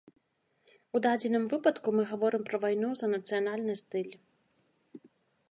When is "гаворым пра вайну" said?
2.13-2.89